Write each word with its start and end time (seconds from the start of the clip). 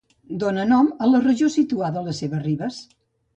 Dóna 0.43 0.63
nom 0.69 0.89
a 1.07 1.09
la 1.09 1.19
regió 1.25 1.49
situada 1.57 2.01
a 2.03 2.07
les 2.09 2.23
seves 2.25 2.43
ribes. 2.47 2.81